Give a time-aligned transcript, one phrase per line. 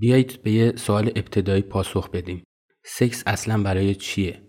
[0.00, 2.42] بیایید به یه سوال ابتدایی پاسخ بدیم.
[2.84, 4.42] سکس اصلا برای چیه؟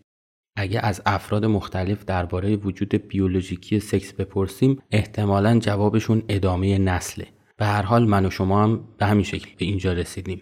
[0.55, 7.27] اگه از افراد مختلف درباره وجود بیولوژیکی سکس بپرسیم احتمالا جوابشون ادامه نسله.
[7.57, 10.41] به هر حال من و شما هم به همین شکل به اینجا رسیدیم.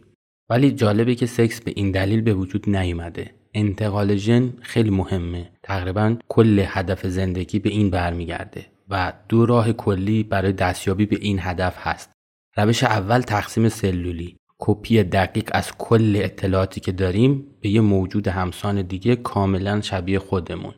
[0.49, 3.31] ولی جالبه که سکس به این دلیل به وجود نیومده.
[3.53, 5.51] انتقال ژن خیلی مهمه.
[5.63, 11.39] تقریبا کل هدف زندگی به این برمیگرده و دو راه کلی برای دستیابی به این
[11.41, 12.11] هدف هست.
[12.57, 18.81] روش اول تقسیم سلولی کپی دقیق از کل اطلاعاتی که داریم به یه موجود همسان
[18.81, 20.73] دیگه کاملا شبیه خودمون.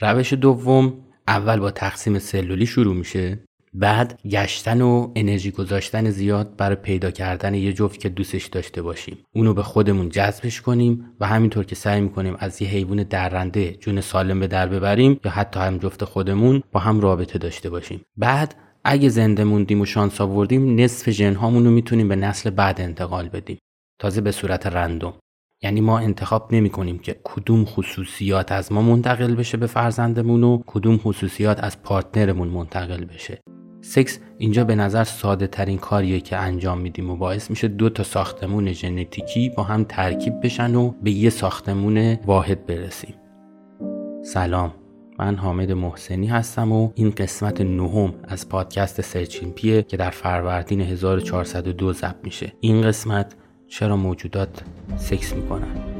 [0.00, 0.94] روش دوم
[1.28, 3.38] اول با تقسیم سلولی شروع میشه.
[3.74, 9.18] بعد گشتن و انرژی گذاشتن زیاد برای پیدا کردن یه جفت که دوستش داشته باشیم.
[9.32, 14.00] اونو به خودمون جذبش کنیم و همینطور که سعی می‌کنیم از یه حیوان درنده جون
[14.00, 18.00] سالم به در ببریم یا حتی هم جفت خودمون با هم رابطه داشته باشیم.
[18.16, 18.54] بعد
[18.88, 23.58] اگه زنده موندیم و شانس آوردیم نصف ژن رو می‌تونیم به نسل بعد انتقال بدیم.
[24.00, 25.14] تازه به صورت random.
[25.62, 30.62] یعنی ما انتخاب نمی کنیم که کدوم خصوصیات از ما منتقل بشه به فرزندمون و
[30.66, 33.40] کدوم خصوصیات از partner مون منتقل بشه.
[33.80, 38.02] سکس اینجا به نظر ساده ترین کاریه که انجام میدیم و باعث میشه دو تا
[38.02, 43.14] ساختمون ژنتیکی با هم ترکیب بشن و به یه ساختمون واحد برسیم.
[44.24, 44.85] سلام.
[45.18, 51.92] من حامد محسنی هستم و این قسمت نهم از پادکست سرچینپیه که در فروردین 1402
[51.92, 52.52] ضبط میشه.
[52.60, 53.34] این قسمت
[53.68, 54.62] چرا موجودات
[54.96, 55.95] سکس می‌کنن؟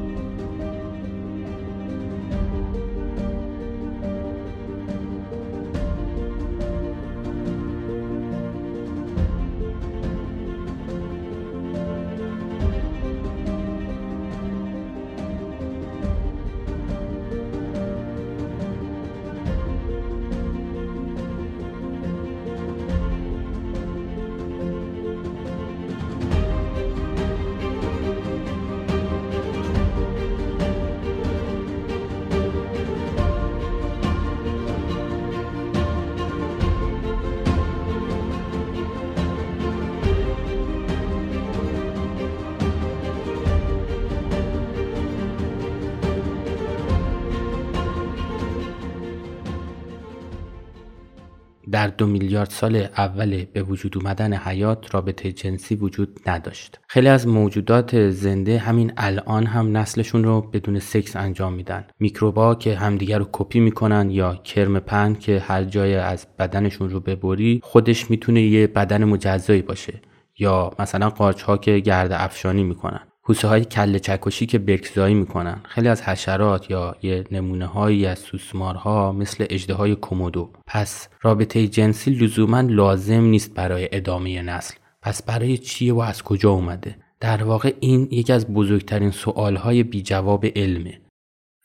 [51.77, 56.81] در دو میلیارد سال اول به وجود اومدن حیات رابطه جنسی وجود نداشت.
[56.89, 61.85] خیلی از موجودات زنده همین الان هم نسلشون رو بدون سکس انجام میدن.
[62.01, 67.01] میکروبا که همدیگر رو کپی می‌کنن یا کرم پن که هر جای از بدنشون رو
[67.01, 70.01] ببری خودش می‌تونه یه بدن مجزایی باشه.
[70.39, 75.61] یا مثلا قارچ ها که گرد افشانی می‌کنن حوسه های کله چکشی که برکزایی می‌کنن.
[75.69, 80.51] خیلی از حشرات یا یه نمونه هایی از سوسمارها مثل اجده های کومودو.
[80.67, 84.75] پس رابطه جنسی لزوما لازم نیست برای ادامه نسل.
[85.03, 89.83] پس برای چیه و از کجا اومده؟ در واقع این یکی از بزرگترین سوال های
[89.83, 91.01] بی جواب علمه.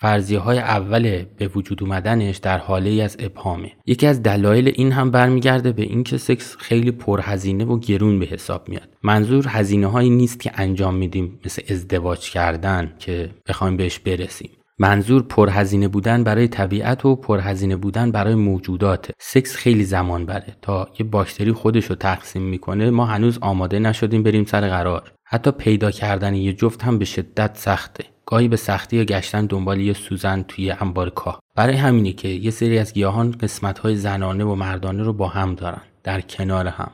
[0.02, 3.72] فرضیه های اول به وجود اومدنش در حاله ای از ابهامه.
[3.86, 8.70] یکی از دلایل این هم برمیگرده به اینکه سکس خیلی پرهزینه و گرون به حساب
[8.70, 8.90] میاد.
[9.04, 14.50] منظور هزینه هایی نیست که انجام میدیم مثل ازدواج کردن که بخوایم بهش برسیم.
[14.80, 19.12] منظور پرهزینه بودن برای طبیعت و پرهزینه بودن برای موجودات.
[19.20, 20.56] سکس خیلی زمان بره.
[20.62, 25.12] تا یه باکتری خودش رو تقسیم می‌کنه ما هنوز آماده نشدیم بریم سر قرار.
[25.26, 28.06] حتی پیدا کردن یه جفت هم به شدت سخته.
[28.26, 31.40] گاهی به سختی گشتن دنبال یه سوزن توی انبار کاه.
[31.56, 33.36] برای همینه که یه سری از گیاهان
[33.84, 35.82] های زنانه و مردانه رو با هم دارن.
[36.04, 36.92] در کنار هم.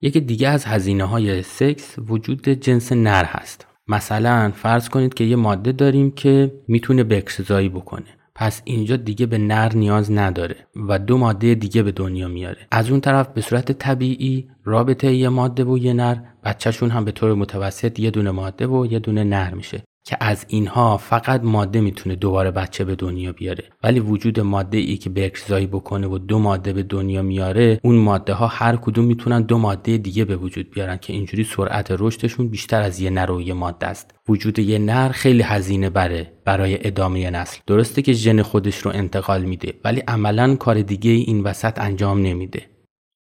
[0.00, 3.66] یکی دیگه از هزینه های سکس وجود جنس نر هست.
[3.88, 8.06] مثلا فرض کنید که یه ماده داریم که می‌تونه بکشزایی بکنه.
[8.34, 10.56] پس اینجا دیگه به نر نیاز نداره
[10.88, 12.66] و دو ماده دیگه به دنیا میاره.
[12.70, 17.12] از اون طرف به صورت طبیعی رابطه یه ماده و یه نر بچهشون هم به
[17.12, 19.82] طور متوسط یه دونه ماده و یه دونه نر میشه.
[20.04, 23.64] که از اینها فقط ماده می‌تونه دوباره بچه به دنیا بیاره.
[23.82, 28.32] ولی وجود ماده ای که بکرزایی بکنه و دو ماده به دنیا میاره اون ماده
[28.32, 32.82] ها هر کدوم می‌تونن دو ماده دیگه به وجود بیارن که اینجوری سرعت رشدشون بیشتر
[32.82, 34.14] از یه نر و یه ماده است.
[34.28, 37.58] وجود یه نر خیلی هزینه بره برای ادامه نسل.
[37.66, 42.73] درسته که ژن خودش رو انتقال میده ولی عملا کار دیگه این وسط انجام نمیده.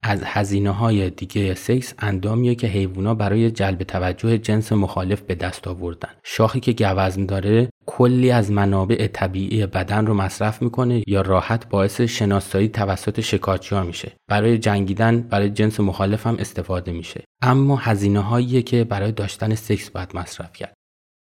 [0.04, 5.68] از هزینه های دیگه سکس اندامیه که حیوونا برای جلب توجه جنس مخالف به دست
[5.68, 6.10] آوردن.
[6.24, 12.01] شاخی که گوزن داره کلی از منابع طبیعی بدن رو مصرف می‌کنه یا راحت باعث
[12.01, 14.12] شناسایی توسط شکارچی ها میشه.
[14.28, 17.24] برای جنگیدن برای جنس مخالف هم استفاده میشه.
[17.42, 20.74] اما هزینه هاییه که برای داشتن سکس باید مصرف کرد.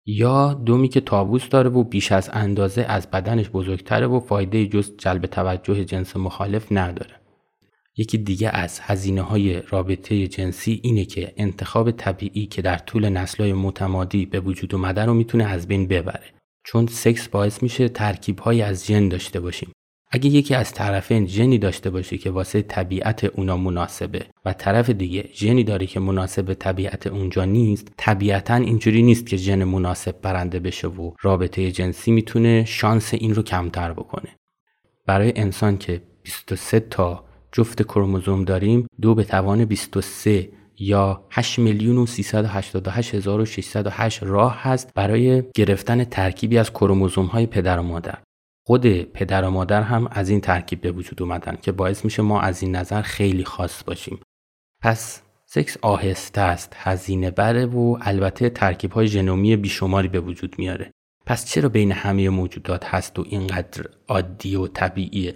[0.07, 4.97] یا دومی که تابوس داره و بیش از اندازه از بدنش بزرگتره و فایده جز
[4.97, 7.26] جلب توجه جنس مخالف نداره.
[7.97, 13.53] یکی دیگه از هزینه های رابطه جنسی اینه که انتخاب طبیعی که در طول نسلهای
[13.53, 16.31] متمادی به وجود اومده رو می‌تونه از بین ببره.
[16.65, 19.73] چون سکس باعث میشه ترکیب های از جن داشته باشیم.
[20.11, 25.29] اگه یکی از طرفین ژنی داشته باشه که واسه طبیعت اونا مناسبه و طرف دیگه
[25.35, 30.89] ژنی داره که مناسب طبیعت اونجا نیست طبیعتا اینجوری نیست که ژن مناسب برنده بشه
[30.89, 34.37] و رابطه جنسی می‌تونه شانس این رو کمتر بکنه.
[35.07, 37.26] برای انسان که 23 تا
[37.57, 40.49] جفت کروموزوم داریم دو به توان 23
[40.79, 47.83] یا 8 میلیون و 388 راه هست برای گرفتن ترکیبی از کروموزوم های پدر و
[47.83, 48.19] مادر.
[48.67, 52.41] خود پدر و مادر هم از این ترکیب به وجود اومدن که باعث میشه ما
[52.41, 54.21] از این نظر خیلی خاص باشیم.
[54.83, 60.91] پس سکس آهسته است هزینه بره و البته ترکیب های ژنومی بیشماری به وجود میاره.
[61.27, 65.35] پس چرا بین همه موجودات هست و اینقدر عادی و طبیعیه؟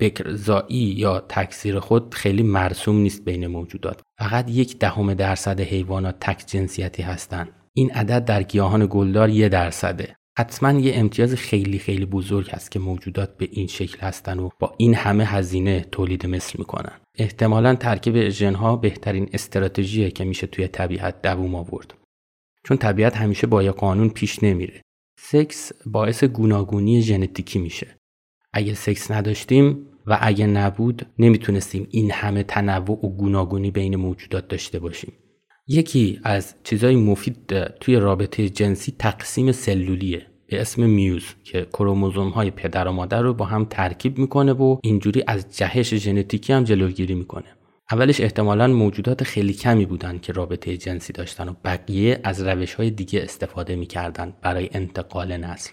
[0.00, 4.00] بکرزایی یا تکثیر خود خیلی مرسوم نیست بین موجودات.
[4.18, 7.48] فقط یک دهم درصد حیوانات تک جنسیتی هستند.
[7.74, 10.16] این عدد در گیاهان گلدار یک درصده.
[10.38, 14.74] حتما یه امتیاز خیلی خیلی بزرگ هست که موجودات به این شکل هستن و با
[14.76, 21.22] این همه هزینه تولید مثل می‌کنن احتمالا ترکیب ژنها بهترین استراتژیه که میشه توی طبیعت
[21.22, 21.94] دووم آورد.
[22.64, 24.82] چون طبیعت همیشه با یه قانون پیش نمیره.
[25.20, 27.96] سکس باعث گوناگونی ژنتیکی میشه.
[28.52, 34.78] اگه سکس نداشتیم و اگه نبود نمی‌تونستیم این همه تنوع و گوناگونی بین موجودات داشته
[34.78, 35.12] باشیم.
[35.66, 40.26] یکی از چیزهای مفید توی رابطه جنسی تقسیم سلولیه.
[40.46, 44.78] به اسم میوز که کروموزوم های پدر و مادر رو با هم ترکیب می‌کنه و
[44.82, 47.46] اینجوری از جهش ژنتیکی هم جلوگیری می‌کنه.
[47.92, 52.90] اولش احتمالا موجودات خیلی کمی بودن که رابطه جنسی داشتن و بقیه از روش های
[52.90, 55.70] دیگه استفاده می‌کردن برای انتقال نسل.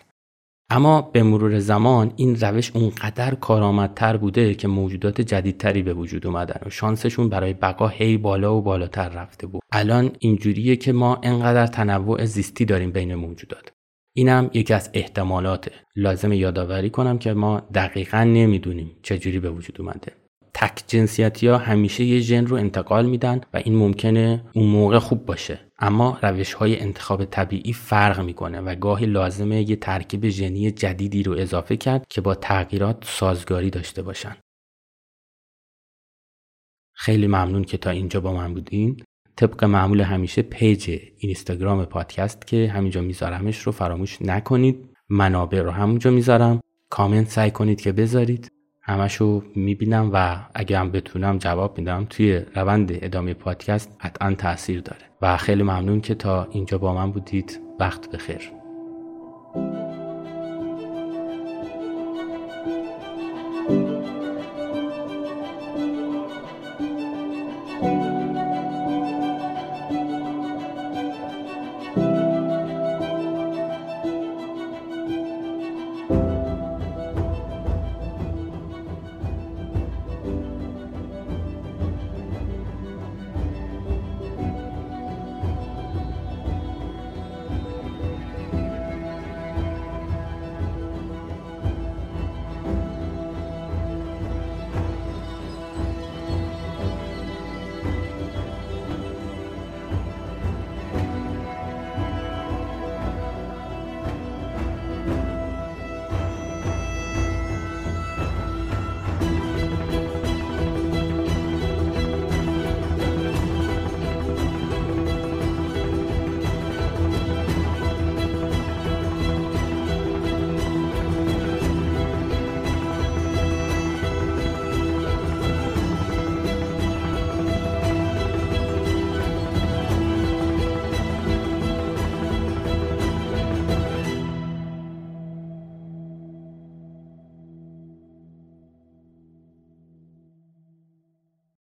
[0.71, 6.59] اما به مرور زمان این روش اونقدر کارآمدتر بوده که موجودات جدیدتری به وجود اومدن
[6.65, 9.61] و شانسشون برای بقا هی بالا و بالاتر رفته بود.
[9.71, 13.71] الان اینجوریه که ما انقدر تنوع زیستی داریم بین موجودات.
[14.15, 15.71] اینم یکی از احتمالاته.
[15.95, 20.18] لازم یادآوری کنم که ما دقیقا نمی‌دونیم چجوری به وجود اومده.
[20.61, 25.25] تک جنسیتی ها همیشه یه ژن رو انتقال میدن و این ممکنه اون موقع خوب
[25.25, 25.59] باشه.
[25.79, 31.33] اما روش های انتخاب طبیعی فرق می‌کنه و گاهی لازمه یه ترکیب ژنی جدیدی رو
[31.33, 34.35] اضافه کرد که با تغییرات سازگاری داشته باشن.
[36.93, 39.03] خیلی ممنون که تا اینجا با من بودین.
[39.35, 44.89] طبق معمول همیشه پیج اینستاگرام پادکست که همینجا میذارمش رو فراموش نکنید.
[45.09, 46.59] منابع رو همونجا می‌ذارم.
[46.89, 48.51] کامنت سعی کنید که بذارید.
[48.89, 52.05] همشو می‌بینم و اگه هم بتونم جواب میدم.
[52.09, 55.01] توی روند ادامه پادکست قطعا تاثیر داره.
[55.21, 57.59] و خیلی ممنون که تا اینجا با من بودید.
[57.79, 58.58] وقت بخیر.